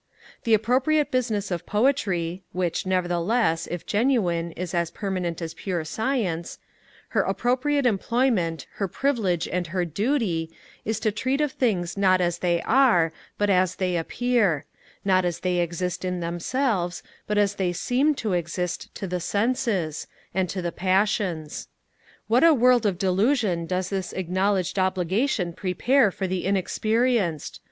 [0.45, 6.57] The appropriate business of poetry (which, nevertheless, if genuine, is as permanent as pure science),
[7.09, 10.49] her appropriate employment, her privilege and her duty,
[10.85, 14.65] is to treat of things not as they are, but as they appear;
[15.05, 20.07] not as they exist in themselves, but as they seem to exist to the senses,
[20.33, 21.67] and to the passions.
[22.25, 27.59] What a world of delusion does this acknowledged obligation prepare for the inexperienced!